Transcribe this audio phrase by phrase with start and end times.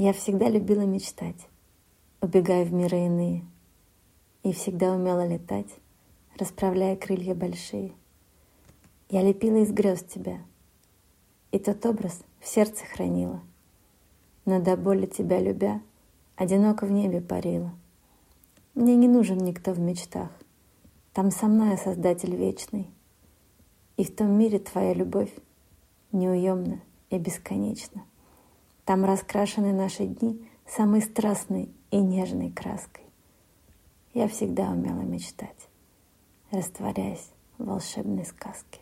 [0.00, 1.48] Я всегда любила мечтать,
[2.20, 3.44] убегая в миры иные,
[4.44, 5.66] и всегда умела летать,
[6.38, 7.94] расправляя крылья большие.
[9.10, 10.38] Я лепила из грез тебя,
[11.50, 13.42] и тот образ в сердце хранила,
[14.44, 15.82] но до боли тебя любя,
[16.36, 17.72] одиноко в небе парила.
[18.76, 20.30] Мне не нужен никто в мечтах,
[21.12, 22.86] там со мной Создатель вечный,
[23.96, 25.34] и в том мире твоя любовь
[26.12, 26.80] неуемна
[27.10, 28.07] и бесконечна.
[28.88, 33.04] Там раскрашены наши дни самой страстной и нежной краской.
[34.14, 35.68] Я всегда умела мечтать,
[36.50, 38.80] растворяясь в волшебной сказке.